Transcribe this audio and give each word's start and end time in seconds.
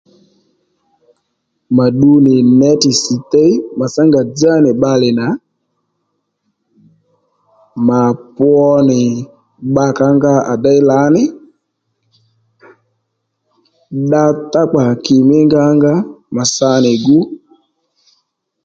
Mà 1.75 1.85
ddu 1.91 2.11
nì 2.25 2.35
netì 2.59 2.91
sstey 3.01 3.51
màtsá 3.77 4.01
ngà 4.09 4.21
dzá 4.37 4.53
nì 4.63 4.71
bbalè 4.75 5.09
nà 5.19 5.27
mà 7.87 7.99
pwo 8.35 8.65
nì 8.89 8.99
bbǎkǎnga 9.71 10.33
à 10.51 10.53
déy 10.63 10.79
lǎní 10.89 11.23
dda 14.07 14.23
tó 14.51 14.61
kpa 14.71 14.85
kì 15.03 15.15
mí 15.27 15.37
ngǎnga 15.47 15.93
mà 16.35 16.43
sa 16.55 16.71
nì 16.83 16.93
gu 17.05 17.19